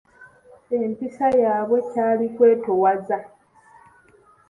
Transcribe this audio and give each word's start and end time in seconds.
Empisa 0.79 1.27
yaabwe 1.41 1.77
kwali 1.89 2.25
kwetoowaza. 2.35 3.17